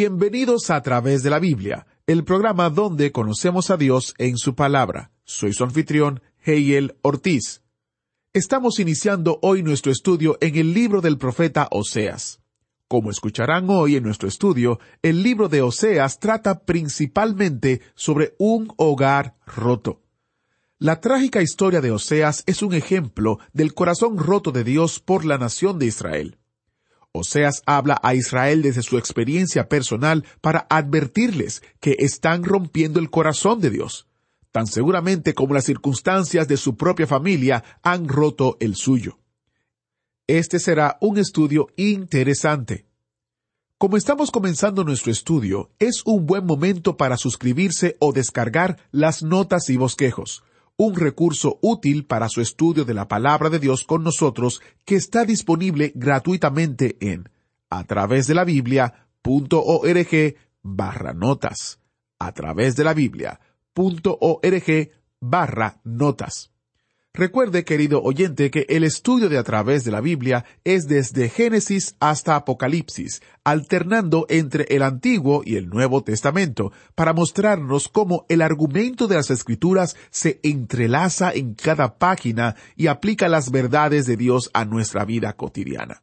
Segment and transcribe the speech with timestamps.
[0.00, 5.10] Bienvenidos a través de la Biblia, el programa donde conocemos a Dios en su palabra.
[5.24, 7.64] Soy su anfitrión, Heiel Ortiz.
[8.32, 12.38] Estamos iniciando hoy nuestro estudio en el libro del profeta Oseas.
[12.86, 19.34] Como escucharán hoy en nuestro estudio, el libro de Oseas trata principalmente sobre un hogar
[19.46, 20.04] roto.
[20.78, 25.38] La trágica historia de Oseas es un ejemplo del corazón roto de Dios por la
[25.38, 26.37] nación de Israel.
[27.18, 33.60] Oseas habla a Israel desde su experiencia personal para advertirles que están rompiendo el corazón
[33.60, 34.08] de Dios,
[34.52, 39.18] tan seguramente como las circunstancias de su propia familia han roto el suyo.
[40.26, 42.86] Este será un estudio interesante.
[43.78, 49.70] Como estamos comenzando nuestro estudio, es un buen momento para suscribirse o descargar las notas
[49.70, 50.42] y bosquejos,
[50.78, 55.24] un recurso útil para su estudio de la palabra de Dios con nosotros que está
[55.24, 57.28] disponible gratuitamente en
[57.68, 61.80] a través de la Biblia.org barra notas.
[62.20, 63.40] A través de la Biblia.org
[65.20, 66.52] barra notas.
[67.14, 71.96] Recuerde, querido oyente, que el estudio de a través de la Biblia es desde Génesis
[71.98, 79.08] hasta Apocalipsis, alternando entre el Antiguo y el Nuevo Testamento, para mostrarnos cómo el argumento
[79.08, 84.64] de las Escrituras se entrelaza en cada página y aplica las verdades de Dios a
[84.64, 86.02] nuestra vida cotidiana.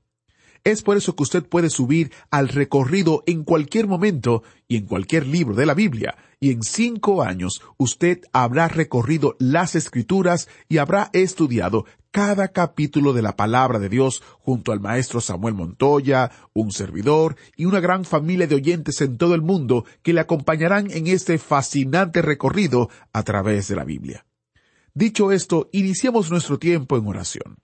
[0.66, 5.28] Es por eso que usted puede subir al recorrido en cualquier momento y en cualquier
[5.28, 11.12] libro de la Biblia, y en cinco años usted habrá recorrido las escrituras y habrá
[11.14, 17.36] estudiado cada capítulo de la palabra de Dios junto al maestro Samuel Montoya, un servidor
[17.56, 21.38] y una gran familia de oyentes en todo el mundo que le acompañarán en este
[21.38, 24.26] fascinante recorrido a través de la Biblia.
[24.96, 27.60] Dicho esto, iniciemos nuestro tiempo en oración.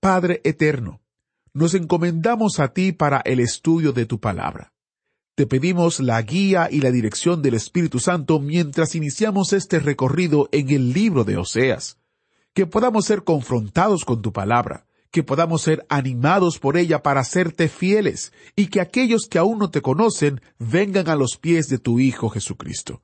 [0.00, 1.02] Padre eterno,
[1.52, 4.72] nos encomendamos a ti para el estudio de tu palabra.
[5.34, 10.70] Te pedimos la guía y la dirección del Espíritu Santo mientras iniciamos este recorrido en
[10.70, 11.98] el libro de Oseas.
[12.54, 17.68] Que podamos ser confrontados con tu palabra, que podamos ser animados por ella para serte
[17.68, 22.00] fieles, y que aquellos que aún no te conocen vengan a los pies de tu
[22.00, 23.02] Hijo Jesucristo.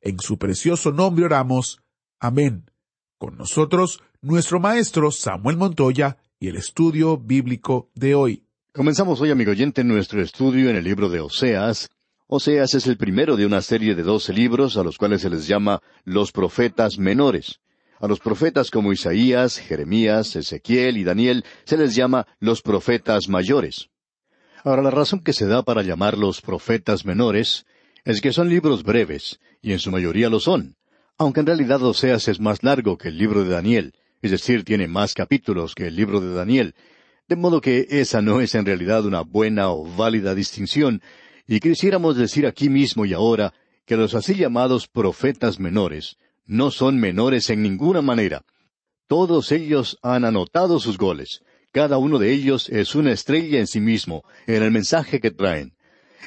[0.00, 1.82] En su precioso nombre oramos.
[2.18, 2.70] Amén.
[3.18, 8.42] Con nosotros, nuestro Maestro Samuel Montoya, y el estudio bíblico de hoy.
[8.74, 11.88] Comenzamos hoy, amigo oyente, nuestro estudio en el libro de Oseas.
[12.26, 15.46] Oseas es el primero de una serie de doce libros a los cuales se les
[15.46, 17.60] llama los profetas menores.
[17.98, 23.88] A los profetas como Isaías, Jeremías, Ezequiel y Daniel se les llama los profetas mayores.
[24.64, 27.64] Ahora, la razón que se da para llamarlos profetas menores
[28.04, 30.76] es que son libros breves, y en su mayoría lo son,
[31.16, 34.88] aunque en realidad Oseas es más largo que el libro de Daniel, es decir, tiene
[34.88, 36.74] más capítulos que el libro de Daniel,
[37.28, 41.02] de modo que esa no es en realidad una buena o válida distinción,
[41.46, 43.52] y quisiéramos decir aquí mismo y ahora
[43.84, 48.46] que los así llamados profetas menores no son menores en ninguna manera.
[49.08, 51.42] Todos ellos han anotado sus goles.
[51.70, 55.74] Cada uno de ellos es una estrella en sí mismo, en el mensaje que traen.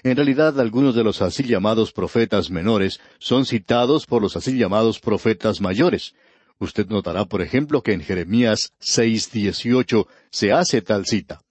[0.04, 5.00] En realidad, algunos de los así llamados profetas menores son citados por los así llamados
[5.00, 6.14] profetas mayores,
[6.60, 11.42] Usted notará, por ejemplo, que en Jeremías 6:18 se hace tal cita.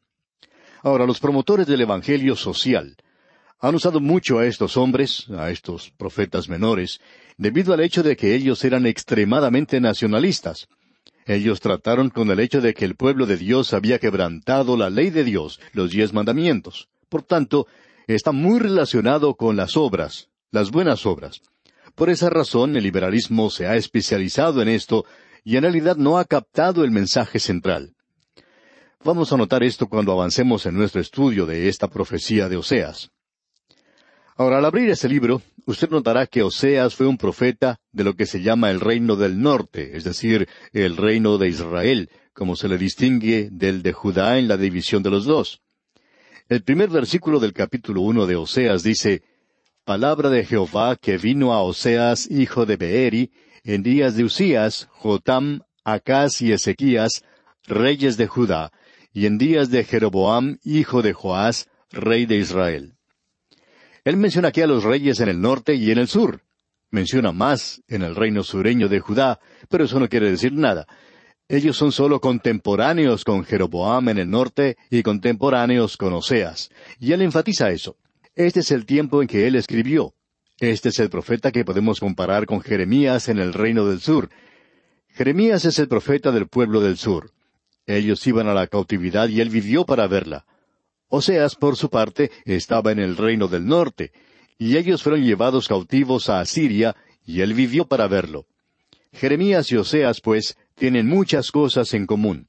[0.82, 2.96] Ahora, los promotores del Evangelio social
[3.58, 7.00] han usado mucho a estos hombres, a estos profetas menores,
[7.38, 10.68] debido al hecho de que ellos eran extremadamente nacionalistas.
[11.24, 15.10] Ellos trataron con el hecho de que el pueblo de Dios había quebrantado la ley
[15.10, 16.88] de Dios, los diez mandamientos.
[17.08, 17.66] Por tanto,
[18.06, 21.40] está muy relacionado con las obras, las buenas obras.
[21.96, 25.06] Por esa razón el liberalismo se ha especializado en esto
[25.42, 27.94] y en realidad no ha captado el mensaje central.
[29.02, 33.10] Vamos a notar esto cuando avancemos en nuestro estudio de esta profecía de Oseas.
[34.36, 38.26] Ahora, al abrir este libro, usted notará que Oseas fue un profeta de lo que
[38.26, 42.76] se llama el reino del norte, es decir, el reino de Israel, como se le
[42.76, 45.62] distingue del de Judá en la división de los dos.
[46.50, 49.22] El primer versículo del capítulo uno de Oseas dice,
[49.86, 53.30] palabra de Jehová que vino a Oseas, hijo de Beeri,
[53.62, 57.22] en días de Usías, Jotam, Acaz y Ezequías,
[57.68, 58.72] reyes de Judá,
[59.12, 62.94] y en días de Jeroboam, hijo de Joás, rey de Israel.
[64.04, 66.40] Él menciona aquí a los reyes en el norte y en el sur.
[66.90, 69.38] Menciona más en el reino sureño de Judá,
[69.68, 70.88] pero eso no quiere decir nada.
[71.48, 76.70] Ellos son solo contemporáneos con Jeroboam en el norte y contemporáneos con Oseas.
[76.98, 77.96] Y él enfatiza eso.
[78.36, 80.12] Este es el tiempo en que él escribió.
[80.60, 84.28] Este es el profeta que podemos comparar con Jeremías en el reino del sur.
[85.08, 87.30] Jeremías es el profeta del pueblo del sur.
[87.86, 90.44] Ellos iban a la cautividad y él vivió para verla.
[91.08, 94.12] Oseas, por su parte, estaba en el reino del norte,
[94.58, 96.94] y ellos fueron llevados cautivos a Asiria,
[97.24, 98.46] y él vivió para verlo.
[99.12, 102.48] Jeremías y Oseas, pues, tienen muchas cosas en común.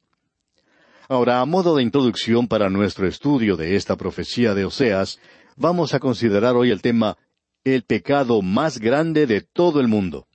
[1.08, 5.20] Ahora, a modo de introducción para nuestro estudio de esta profecía de Oseas,
[5.58, 7.18] vamos a considerar hoy el tema
[7.66, 10.28] el pecado más grande de todo el mundo.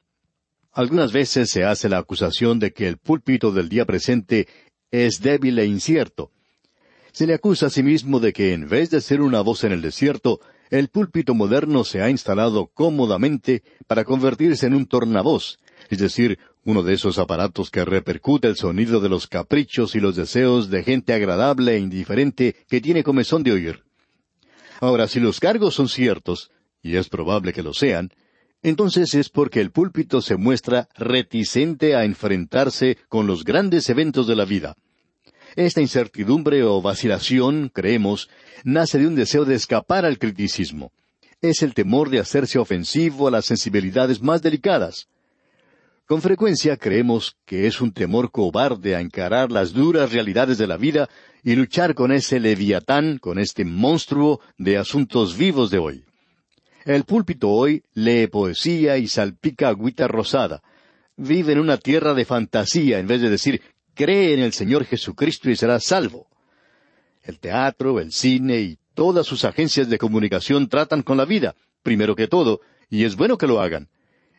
[0.72, 4.48] Algunas veces se hace la acusación de que el púlpito del día presente
[4.90, 6.30] es débil e incierto,
[7.12, 9.72] se le acusa a sí mismo de que en vez de ser una voz en
[9.72, 10.40] el desierto,
[10.70, 15.58] el púlpito moderno se ha instalado cómodamente para convertirse en un tornavoz,
[15.90, 20.16] es decir, uno de esos aparatos que repercute el sonido de los caprichos y los
[20.16, 23.84] deseos de gente agradable e indiferente que tiene comezón de oír.
[24.82, 26.50] Ahora, si los cargos son ciertos,
[26.82, 28.10] y es probable que lo sean,
[28.64, 34.34] entonces es porque el púlpito se muestra reticente a enfrentarse con los grandes eventos de
[34.34, 34.74] la vida.
[35.54, 38.28] Esta incertidumbre o vacilación, creemos,
[38.64, 40.90] nace de un deseo de escapar al criticismo.
[41.40, 45.06] Es el temor de hacerse ofensivo a las sensibilidades más delicadas.
[46.06, 50.76] Con frecuencia creemos que es un temor cobarde a encarar las duras realidades de la
[50.76, 51.08] vida
[51.42, 56.04] y luchar con ese leviatán, con este monstruo de asuntos vivos de hoy.
[56.84, 60.62] El púlpito hoy lee poesía y salpica agüita rosada.
[61.16, 63.62] Vive en una tierra de fantasía en vez de decir
[63.94, 66.26] cree en el Señor Jesucristo y será salvo.
[67.22, 72.16] El teatro, el cine y todas sus agencias de comunicación tratan con la vida, primero
[72.16, 72.60] que todo,
[72.90, 73.88] y es bueno que lo hagan.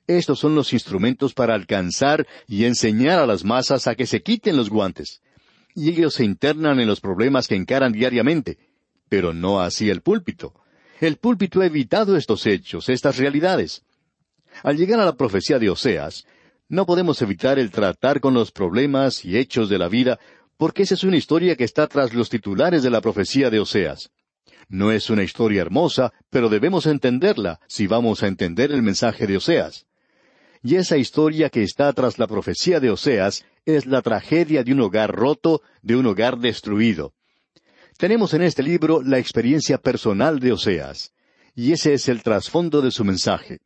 [0.08, 4.58] Estos son los instrumentos para alcanzar y enseñar a las masas a que se quiten
[4.58, 5.22] los guantes.
[5.76, 8.58] Y ellos se internan en los problemas que encaran diariamente,
[9.08, 10.54] pero no así el púlpito.
[11.00, 13.84] El púlpito ha evitado estos hechos, estas realidades.
[14.62, 16.26] Al llegar a la profecía de Oseas,
[16.68, 20.20] no podemos evitar el tratar con los problemas y hechos de la vida,
[20.58, 24.12] porque esa es una historia que está tras los titulares de la profecía de Oseas.
[24.70, 29.38] No es una historia hermosa, pero debemos entenderla si vamos a entender el mensaje de
[29.38, 29.86] Oseas.
[30.64, 34.80] Y esa historia que está tras la profecía de Oseas es la tragedia de un
[34.80, 37.14] hogar roto, de un hogar destruido.
[37.98, 41.12] Tenemos en este libro la experiencia personal de Oseas,
[41.54, 43.60] y ese es el trasfondo de su mensaje.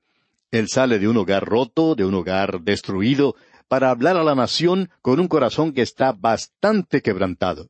[0.50, 3.36] Él sale de un hogar roto, de un hogar destruido,
[3.68, 7.68] para hablar a la nación con un corazón que está bastante quebrantado.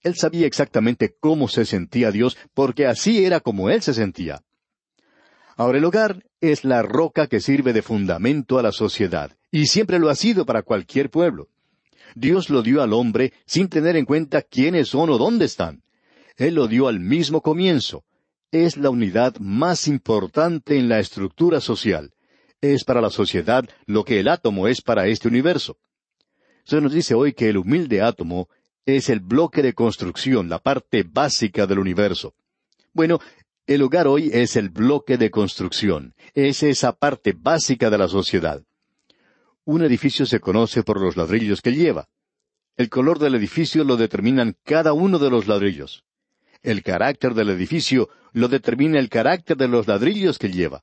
[0.00, 4.42] Él sabía exactamente cómo se sentía Dios, porque así era como él se sentía.
[5.56, 9.98] Ahora el hogar es la roca que sirve de fundamento a la sociedad, y siempre
[9.98, 11.48] lo ha sido para cualquier pueblo.
[12.14, 15.82] Dios lo dio al hombre sin tener en cuenta quiénes son o dónde están.
[16.36, 18.04] Él lo dio al mismo comienzo,
[18.50, 22.14] es la unidad más importante en la estructura social.
[22.60, 25.76] Es para la sociedad lo que el átomo es para este universo.
[26.64, 28.48] Se nos dice hoy que el humilde átomo
[28.86, 32.34] es el bloque de construcción, la parte básica del universo.
[32.94, 33.20] Bueno,
[33.68, 38.62] el hogar hoy es el bloque de construcción, es esa parte básica de la sociedad.
[39.66, 42.08] Un edificio se conoce por los ladrillos que lleva.
[42.78, 46.02] El color del edificio lo determinan cada uno de los ladrillos.
[46.62, 50.82] El carácter del edificio lo determina el carácter de los ladrillos que lleva.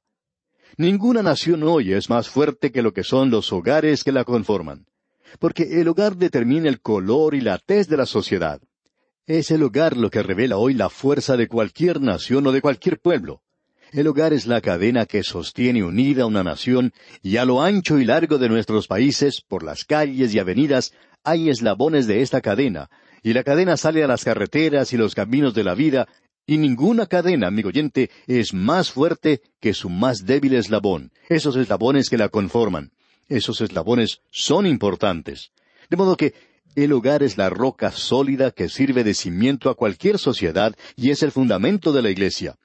[0.77, 4.86] Ninguna nación hoy es más fuerte que lo que son los hogares que la conforman,
[5.39, 8.62] porque el hogar determina el color y la tez de la sociedad.
[9.27, 13.00] Es el hogar lo que revela hoy la fuerza de cualquier nación o de cualquier
[13.00, 13.41] pueblo.
[13.91, 18.05] El hogar es la cadena que sostiene unida una nación y a lo ancho y
[18.05, 22.91] largo de nuestros países, por las calles y avenidas, hay eslabones de esta cadena,
[23.24, 26.08] y la cadena sale a las carreteras y los caminos de la vida,
[26.46, 32.12] y ninguna cadena, amigo oyente, es más fuerte que su más débil eslabón, esos eslabones
[32.12, 32.91] que la conforman.
[33.27, 35.51] Esos eslabones son importantes.
[35.89, 36.36] De modo que
[36.75, 41.24] el hogar es la roca sólida que sirve de cimiento a cualquier sociedad y es
[41.24, 42.58] el fundamento de la iglesia.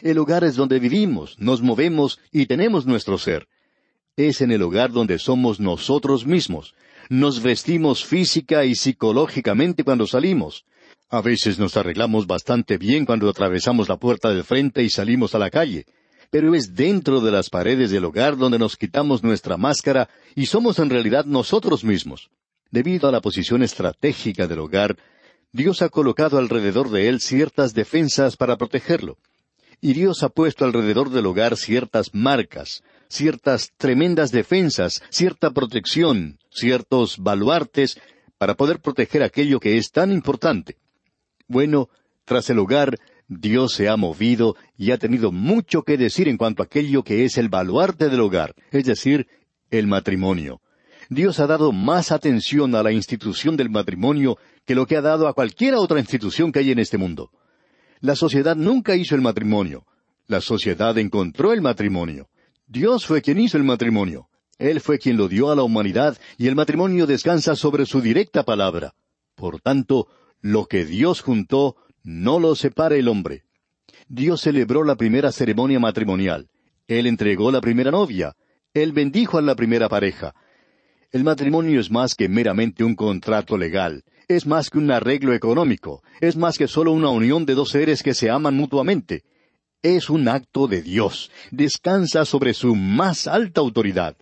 [0.00, 3.48] El hogar es donde vivimos, nos movemos y tenemos nuestro ser.
[4.16, 6.74] Es en el hogar donde somos nosotros mismos,
[7.10, 10.64] nos vestimos física y psicológicamente cuando salimos.
[11.10, 15.38] A veces nos arreglamos bastante bien cuando atravesamos la puerta del frente y salimos a
[15.38, 15.84] la calle.
[16.30, 20.78] Pero es dentro de las paredes del hogar donde nos quitamos nuestra máscara y somos
[20.78, 22.30] en realidad nosotros mismos.
[22.70, 24.96] Debido a la posición estratégica del hogar,
[25.52, 29.18] Dios ha colocado alrededor de él ciertas defensas para protegerlo.
[29.80, 37.18] Y Dios ha puesto alrededor del hogar ciertas marcas, ciertas tremendas defensas, cierta protección, ciertos
[37.18, 37.98] baluartes
[38.38, 40.76] para poder proteger aquello que es tan importante.
[41.48, 41.88] Bueno,
[42.24, 46.62] tras el hogar, Dios se ha movido y ha tenido mucho que decir en cuanto
[46.62, 49.26] a aquello que es el baluarte del hogar, es decir,
[49.70, 50.60] el matrimonio.
[51.10, 55.26] Dios ha dado más atención a la institución del matrimonio que lo que ha dado
[55.26, 57.32] a cualquier otra institución que hay en este mundo.
[57.98, 59.84] La sociedad nunca hizo el matrimonio.
[60.28, 62.28] La sociedad encontró el matrimonio.
[62.68, 64.28] Dios fue quien hizo el matrimonio.
[64.56, 68.44] Él fue quien lo dio a la humanidad y el matrimonio descansa sobre su directa
[68.44, 68.94] palabra.
[69.34, 70.06] Por tanto,
[70.40, 71.74] lo que Dios juntó,
[72.04, 73.42] no lo separa el hombre.
[74.06, 76.48] Dios celebró la primera ceremonia matrimonial.
[76.86, 78.36] Él entregó la primera novia.
[78.74, 80.34] Él bendijo a la primera pareja.
[81.12, 86.04] El matrimonio es más que meramente un contrato legal, es más que un arreglo económico,
[86.20, 89.24] es más que solo una unión de dos seres que se aman mutuamente.
[89.82, 94.16] Es un acto de Dios, descansa sobre su más alta autoridad.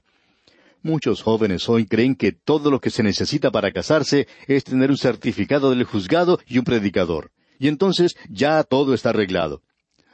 [0.81, 4.97] Muchos jóvenes hoy creen que todo lo que se necesita para casarse es tener un
[4.97, 7.33] certificado del juzgado y un predicador.
[7.59, 9.61] Y entonces ya todo está arreglado.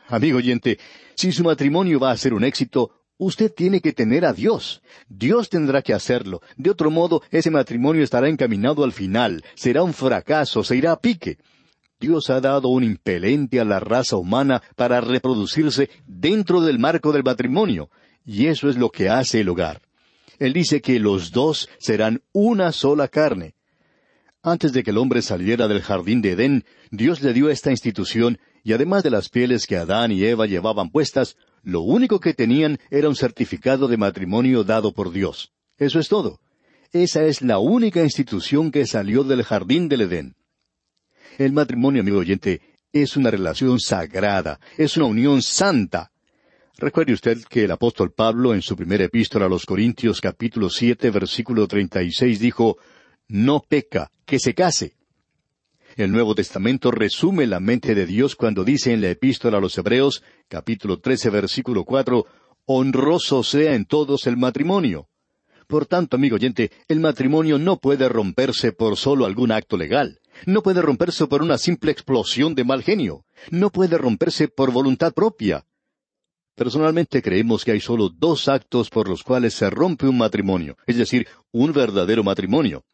[0.09, 0.81] Amigo oyente,
[1.15, 4.83] si su matrimonio va a ser un éxito, Usted tiene que tener a Dios.
[5.09, 6.43] Dios tendrá que hacerlo.
[6.57, 9.45] De otro modo, ese matrimonio estará encaminado al final.
[9.55, 11.39] Será un fracaso, se irá a pique.
[12.01, 17.23] Dios ha dado un impelente a la raza humana para reproducirse dentro del marco del
[17.23, 17.89] matrimonio.
[18.25, 19.83] Y eso es lo que hace el hogar.
[20.39, 23.55] Él dice que los dos serán una sola carne.
[24.43, 28.39] Antes de que el hombre saliera del jardín de Edén, Dios le dio esta institución,
[28.65, 32.79] y además de las pieles que Adán y Eva llevaban puestas, lo único que tenían
[32.91, 35.53] era un certificado de matrimonio dado por Dios.
[35.77, 36.41] Eso es todo.
[36.91, 40.35] Esa es la única institución que salió del jardín del Edén.
[41.37, 46.13] El matrimonio, amigo oyente, es una relación sagrada, es una unión santa.
[46.79, 51.11] Recuerde usted que el apóstol Pablo en su primera epístola a los Corintios capítulo siete
[51.11, 52.79] versículo treinta y seis dijo,
[53.29, 54.95] No peca, que se case.
[55.97, 59.79] El Nuevo Testamento resume la mente de Dios cuando dice en la epístola a los
[59.79, 62.27] Hebreos, capítulo trece, versículo cuatro,
[62.67, 65.07] honroso sea en todos el matrimonio.
[65.69, 70.19] Por tanto, amigo oyente, el matrimonio no puede romperse por solo algún acto legal.
[70.47, 73.25] No puede romperse por una simple explosión de mal genio.
[73.53, 75.65] No puede romperse por voluntad propia.
[76.57, 80.97] Personalmente creemos que hay solo dos actos por los cuales se rompe un matrimonio, es
[80.97, 82.85] decir, un verdadero matrimonio.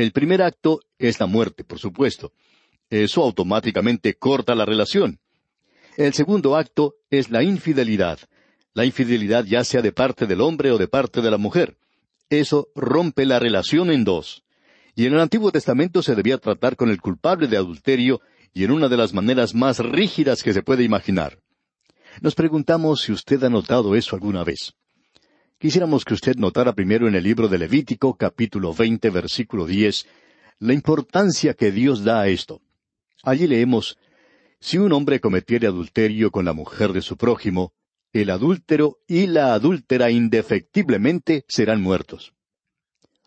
[0.00, 2.32] El primer acto es la muerte, por supuesto.
[2.88, 5.20] Eso automáticamente corta la relación.
[5.98, 8.18] El segundo acto es la infidelidad.
[8.72, 11.76] La infidelidad ya sea de parte del hombre o de parte de la mujer.
[12.30, 14.42] Eso rompe la relación en dos.
[14.94, 18.22] Y en el Antiguo Testamento se debía tratar con el culpable de adulterio
[18.54, 21.40] y en una de las maneras más rígidas que se puede imaginar.
[22.22, 24.72] Nos preguntamos si usted ha notado eso alguna vez.
[25.60, 30.06] Quisiéramos que usted notara primero en el libro de Levítico, capítulo veinte, versículo diez,
[30.58, 32.62] la importancia que Dios da a esto.
[33.22, 33.98] Allí leemos,
[34.58, 37.74] Si un hombre cometiere adulterio con la mujer de su prójimo,
[38.14, 42.32] el adúltero y la adúltera indefectiblemente serán muertos.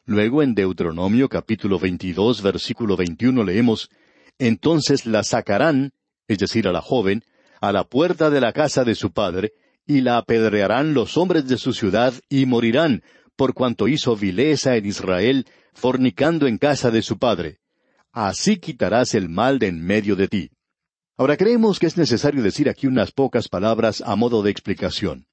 [0.04, 3.92] Luego en Deuteronomio capítulo veintidós, versículo veintiuno leemos,
[4.40, 5.92] Entonces la sacarán,
[6.28, 7.24] es decir, a la joven,
[7.62, 9.54] a la puerta de la casa de su padre,
[9.86, 13.04] y la apedrearán los hombres de su ciudad, y morirán,
[13.36, 17.60] por cuanto hizo vileza en Israel, fornicando en casa de su padre.
[18.12, 20.52] Así quitarás el mal de en medio de ti.
[21.18, 25.28] Ahora creemos que es necesario decir aquí unas pocas palabras a modo de explicación.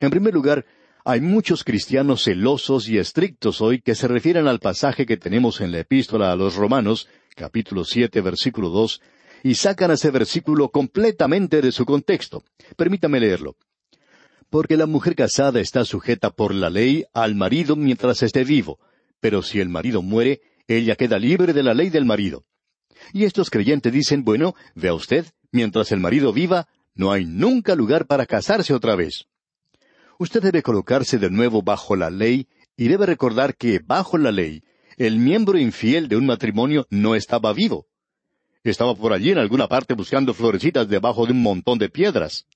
[0.00, 0.64] En primer lugar,
[1.04, 5.72] hay muchos cristianos celosos y estrictos hoy que se refieren al pasaje que tenemos en
[5.72, 9.00] la epístola a los Romanos, capítulo siete, versículo dos,
[9.42, 12.42] y sacan ese versículo completamente de su contexto.
[12.76, 13.56] Permítame leerlo
[14.50, 18.78] porque la mujer casada está sujeta por la ley al marido mientras esté vivo,
[19.20, 22.44] pero si el marido muere, ella queda libre de la ley del marido.
[23.12, 28.06] Y estos creyentes dicen, bueno, vea usted, mientras el marido viva, no hay nunca lugar
[28.06, 29.26] para casarse otra vez.
[30.18, 34.62] Usted debe colocarse de nuevo bajo la ley y debe recordar que bajo la ley,
[34.96, 37.86] el miembro infiel de un matrimonio no estaba vivo.
[38.64, 42.46] Estaba por allí en alguna parte buscando florecitas debajo de un montón de piedras.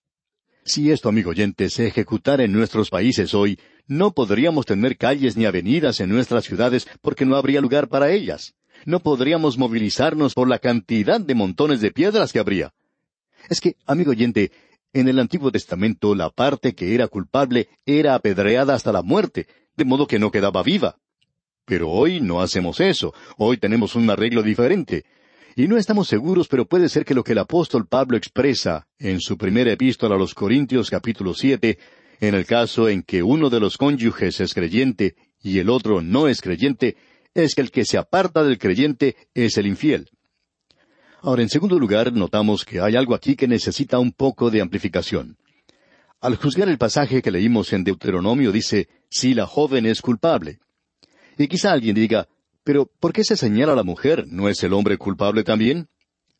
[0.64, 5.44] Si esto, amigo oyente, se ejecutara en nuestros países hoy, no podríamos tener calles ni
[5.44, 8.54] avenidas en nuestras ciudades porque no habría lugar para ellas.
[8.84, 12.72] No podríamos movilizarnos por la cantidad de montones de piedras que habría.
[13.48, 14.52] Es que, amigo oyente,
[14.92, 19.84] en el Antiguo Testamento la parte que era culpable era apedreada hasta la muerte, de
[19.84, 20.96] modo que no quedaba viva.
[21.64, 25.04] Pero hoy no hacemos eso, hoy tenemos un arreglo diferente.
[25.54, 29.20] Y no estamos seguros, pero puede ser que lo que el apóstol Pablo expresa en
[29.20, 31.78] su primera epístola a los Corintios capítulo siete,
[32.20, 36.26] en el caso en que uno de los cónyuges es creyente y el otro no
[36.28, 36.96] es creyente,
[37.34, 40.08] es que el que se aparta del creyente es el infiel.
[41.20, 45.36] Ahora, en segundo lugar, notamos que hay algo aquí que necesita un poco de amplificación.
[46.20, 50.60] Al juzgar el pasaje que leímos en Deuteronomio dice, si la joven es culpable.
[51.36, 52.28] Y quizá alguien diga,
[52.64, 54.26] pero ¿por qué se señala a la mujer?
[54.28, 55.88] ¿No es el hombre culpable también?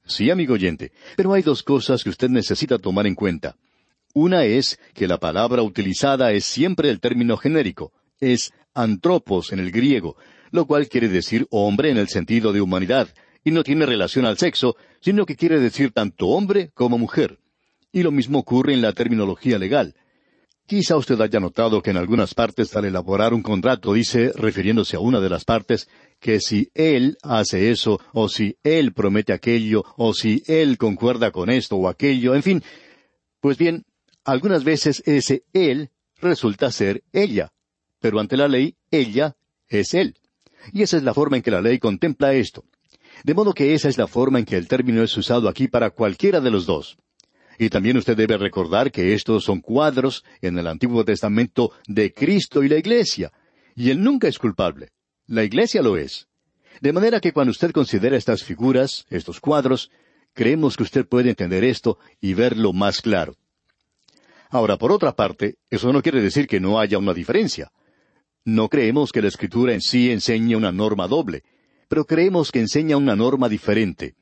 [0.04, 3.56] Sí, amigo oyente, pero hay dos cosas que usted necesita tomar en cuenta.
[4.14, 9.70] Una es que la palabra utilizada es siempre el término genérico, es antropos en el
[9.70, 10.16] griego,
[10.50, 13.08] lo cual quiere decir hombre en el sentido de humanidad,
[13.44, 17.38] y no tiene relación al sexo, sino que quiere decir tanto hombre como mujer.
[17.90, 19.94] Y lo mismo ocurre en la terminología legal.
[20.66, 25.00] Quizá usted haya notado que en algunas partes al elaborar un contrato dice, refiriéndose a
[25.00, 25.88] una de las partes,
[26.20, 31.50] que si él hace eso, o si él promete aquello, o si él concuerda con
[31.50, 32.62] esto o aquello, en fin.
[33.40, 33.84] Pues bien,
[34.24, 35.90] algunas veces ese él
[36.20, 37.52] resulta ser ella,
[37.98, 39.36] pero ante la ley, ella
[39.68, 40.14] es él.
[40.72, 42.64] Y esa es la forma en que la ley contempla esto.
[43.24, 45.90] De modo que esa es la forma en que el término es usado aquí para
[45.90, 46.98] cualquiera de los dos.
[47.58, 52.62] Y también usted debe recordar que estos son cuadros en el Antiguo Testamento de Cristo
[52.62, 53.32] y la Iglesia.
[53.74, 54.88] Y Él nunca es culpable.
[55.26, 56.28] La Iglesia lo es.
[56.80, 59.90] De manera que cuando usted considera estas figuras, estos cuadros,
[60.32, 63.36] creemos que usted puede entender esto y verlo más claro.
[64.50, 67.70] Ahora, por otra parte, eso no quiere decir que no haya una diferencia.
[68.44, 71.42] No creemos que la Escritura en sí enseñe una norma doble,
[71.88, 74.14] pero creemos que enseña una norma diferente.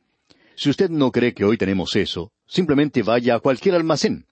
[0.55, 4.27] Si usted no cree que hoy tenemos eso, simplemente vaya a cualquier almacén.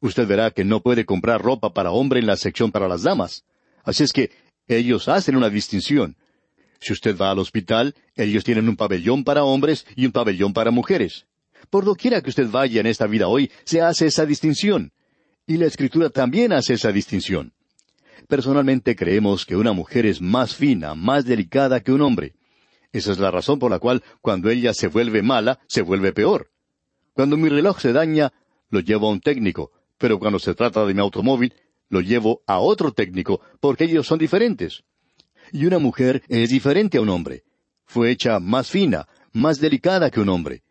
[0.00, 3.44] Usted verá que no puede comprar ropa para hombre en la sección para las damas.
[3.84, 4.30] Así es que
[4.66, 6.16] ellos hacen una distinción.
[6.80, 10.70] Si usted va al hospital, ellos tienen un pabellón para hombres y un pabellón para
[10.70, 11.26] mujeres.
[11.70, 14.92] Por doquiera que usted vaya en esta vida hoy, se hace esa distinción.
[15.46, 17.52] Y la Escritura también hace esa distinción.
[18.28, 22.34] Personalmente creemos que una mujer es más fina, más delicada que un hombre.
[22.92, 26.50] Esa es la razón por la cual cuando ella se vuelve mala, se vuelve peor.
[27.18, 28.32] Cuando mi reloj se daña,
[28.70, 31.52] lo llevo a un técnico, pero cuando se trata de mi automóvil,
[31.88, 34.84] lo llevo a otro técnico, porque ellos son diferentes.
[35.50, 37.42] Y una mujer es diferente a un hombre.
[37.86, 40.62] Fue hecha más fina, más delicada que un hombre.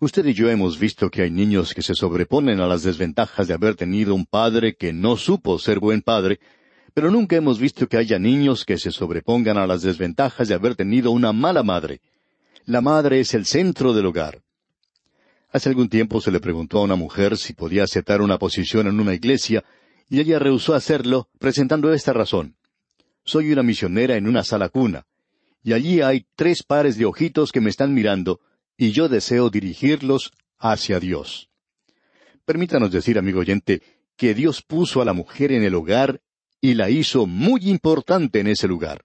[0.00, 3.52] Usted y yo hemos visto que hay niños que se sobreponen a las desventajas de
[3.52, 6.40] haber tenido un padre que no supo ser buen padre,
[6.94, 10.76] pero nunca hemos visto que haya niños que se sobrepongan a las desventajas de haber
[10.76, 12.00] tenido una mala madre.
[12.64, 14.40] La madre es el centro del hogar.
[15.50, 19.00] Hace algún tiempo se le preguntó a una mujer si podía aceptar una posición en
[19.00, 19.64] una iglesia,
[20.10, 22.56] y ella rehusó hacerlo, presentando esta razón.
[23.24, 25.06] Soy una misionera en una sala cuna,
[25.62, 28.40] y allí hay tres pares de ojitos que me están mirando,
[28.76, 31.48] y yo deseo dirigirlos hacia Dios.
[32.44, 33.82] Permítanos decir, amigo oyente,
[34.16, 36.20] que Dios puso a la mujer en el hogar
[36.60, 39.04] y la hizo muy importante en ese lugar.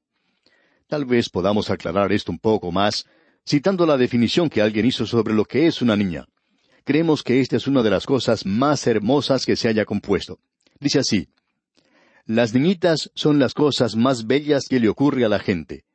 [0.88, 3.06] Tal vez podamos aclarar esto un poco más,
[3.47, 6.27] citando la definición que alguien hizo sobre lo que es una niña
[6.84, 10.39] creemos que esta es una de las cosas más hermosas que se haya compuesto.
[10.80, 11.28] Dice así,
[12.26, 15.86] Las niñitas son las cosas más bellas que le ocurre a la gente.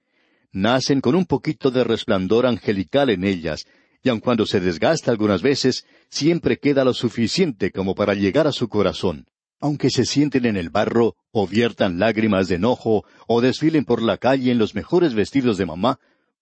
[0.52, 3.66] Nacen con un poquito de resplandor angelical en ellas,
[4.02, 8.52] y aun cuando se desgasta algunas veces, siempre queda lo suficiente como para llegar a
[8.52, 9.26] su corazón.
[9.60, 14.16] Aunque se sienten en el barro, o viertan lágrimas de enojo, o desfilen por la
[14.16, 15.98] calle en los mejores vestidos de mamá,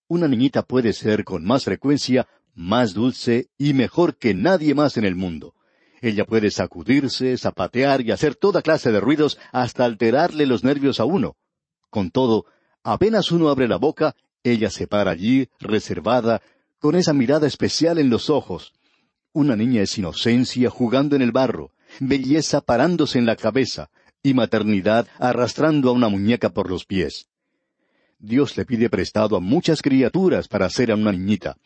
[0.08, 5.04] una niñita puede ser con más frecuencia más dulce y mejor que nadie más en
[5.04, 5.54] el mundo.
[6.00, 11.04] Ella puede sacudirse, zapatear y hacer toda clase de ruidos hasta alterarle los nervios a
[11.04, 11.36] uno.
[11.90, 12.46] Con todo,
[12.82, 16.42] apenas uno abre la boca, ella se para allí, reservada,
[16.78, 18.72] con esa mirada especial en los ojos.
[19.32, 23.90] Una niña es inocencia jugando en el barro, belleza parándose en la cabeza,
[24.22, 27.28] y maternidad arrastrando a una muñeca por los pies.
[28.18, 31.58] Dios le pide prestado a muchas criaturas para hacer a una niñita,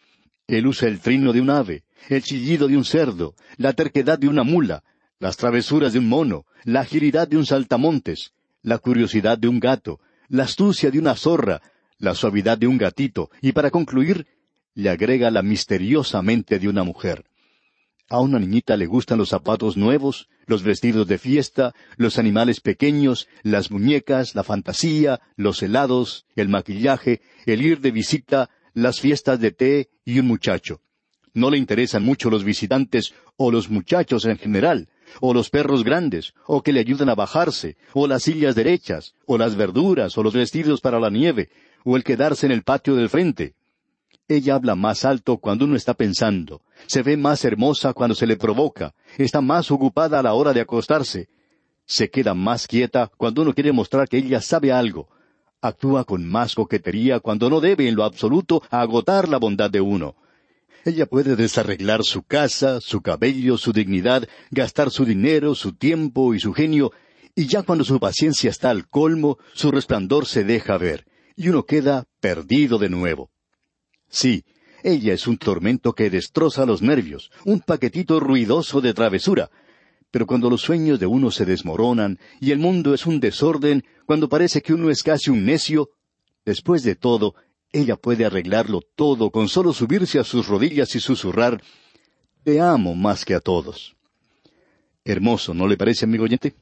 [0.51, 4.29] él usa el trino de un ave, el chillido de un cerdo, la terquedad de
[4.29, 4.83] una mula,
[5.19, 8.33] las travesuras de un mono, la agilidad de un saltamontes,
[8.63, 11.61] la curiosidad de un gato, la astucia de una zorra,
[11.99, 14.27] la suavidad de un gatito, y para concluir,
[14.75, 17.25] le agrega la misteriosa mente de una mujer.
[18.09, 23.29] A una niñita le gustan los zapatos nuevos, los vestidos de fiesta, los animales pequeños,
[23.45, 29.53] las muñecas, la fantasía, los helados, el maquillaje, el ir de visita, las fiestas de
[29.53, 30.81] té y un muchacho.
[31.33, 34.89] No le interesan mucho los visitantes o los muchachos en general,
[35.21, 39.39] o los perros grandes, o que le ayudan a bajarse, o las sillas derechas, o
[39.39, 41.51] las verduras, o los vestidos para la nieve,
[41.85, 43.55] o el quedarse en el patio del frente.
[44.29, 48.37] Ella habla más alto cuando uno está pensando, se ve más hermosa cuando se le
[48.37, 51.29] provoca, está más ocupada a la hora de acostarse,
[51.85, 55.09] se queda más quieta cuando uno quiere mostrar que ella sabe algo,
[55.61, 60.17] actúa con más coquetería cuando no debe en lo absoluto agotar la bondad de uno.
[60.85, 66.41] Ella puede desarreglar su casa, su cabello, su dignidad, gastar su dinero, su tiempo y
[66.41, 66.93] su genio,
[67.35, 71.65] y ya cuando su paciencia está al colmo, su resplandor se deja ver, y uno
[71.65, 73.31] queda perdido de nuevo.
[74.09, 74.45] Sí,
[74.83, 79.51] ella es un tormento que destroza los nervios, un paquetito ruidoso de travesura.
[80.11, 84.29] Pero cuando los sueños de uno se desmoronan y el mundo es un desorden, cuando
[84.29, 85.91] parece que uno es casi un necio,
[86.45, 87.35] después de todo,
[87.73, 91.63] ella puede arreglarlo todo con solo subirse a sus rodillas y susurrar,
[92.43, 93.97] Te amo más que a todos.
[95.05, 96.55] Hermoso, ¿no le parece, amigo oyente?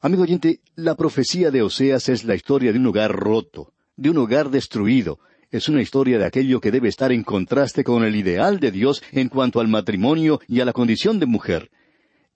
[0.00, 4.18] Amigo oyente, la profecía de Oseas es la historia de un hogar roto, de un
[4.18, 5.20] hogar destruido,
[5.52, 9.02] es una historia de aquello que debe estar en contraste con el ideal de Dios
[9.12, 11.70] en cuanto al matrimonio y a la condición de mujer.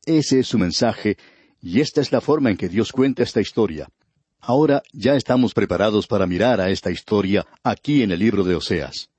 [0.07, 1.16] Ese es su mensaje,
[1.61, 3.88] y esta es la forma en que Dios cuenta esta historia.
[4.38, 9.11] Ahora ya estamos preparados para mirar a esta historia aquí en el libro de Oseas.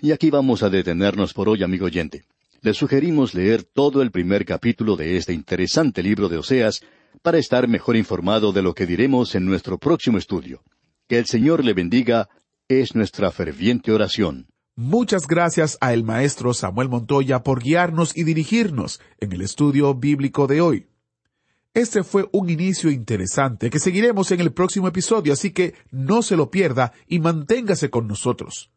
[0.00, 2.24] Y aquí vamos a detenernos por hoy, amigo oyente.
[2.62, 6.80] Le sugerimos leer todo el primer capítulo de este interesante libro de Oseas
[7.20, 10.62] para estar mejor informado de lo que diremos en nuestro próximo estudio.
[11.06, 12.30] Que el Señor le bendiga
[12.66, 14.46] es nuestra ferviente oración.
[14.76, 20.46] Muchas gracias a el maestro Samuel Montoya por guiarnos y dirigirnos en el estudio bíblico
[20.46, 20.86] de hoy.
[21.74, 26.36] Este fue un inicio interesante que seguiremos en el próximo episodio, así que no se
[26.36, 28.70] lo pierda y manténgase con nosotros.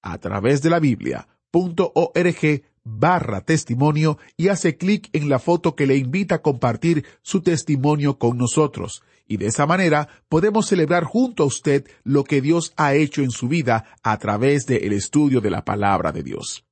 [0.00, 5.96] A través de la biblia.org barra testimonio y hace clic en la foto que le
[5.96, 9.02] invita a compartir su testimonio con nosotros.
[9.28, 13.30] Y de esa manera podemos celebrar junto a usted lo que Dios ha hecho en
[13.30, 16.64] su vida a través del estudio de la palabra de Dios.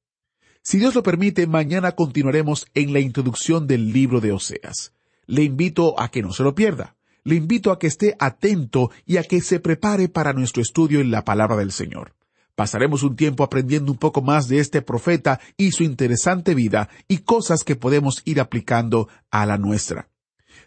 [0.62, 4.94] Si Dios lo permite, mañana continuaremos en la introducción del libro de Oseas
[5.30, 6.96] le invito a que no se lo pierda.
[7.22, 11.10] Le invito a que esté atento y a que se prepare para nuestro estudio en
[11.10, 12.14] la palabra del Señor.
[12.56, 17.18] Pasaremos un tiempo aprendiendo un poco más de este profeta y su interesante vida y
[17.18, 20.08] cosas que podemos ir aplicando a la nuestra.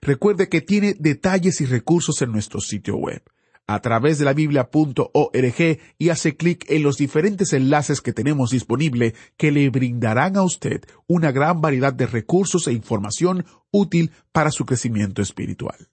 [0.01, 3.21] Recuerde que tiene detalles y recursos en nuestro sitio web
[3.73, 9.15] a través de la biblia.org y hace clic en los diferentes enlaces que tenemos disponible
[9.37, 14.65] que le brindarán a usted una gran variedad de recursos e información útil para su
[14.65, 15.92] crecimiento espiritual.